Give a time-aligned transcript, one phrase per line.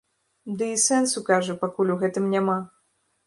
[0.59, 2.57] Ды і сэнсу, кажа, пакуль у гэтым няма.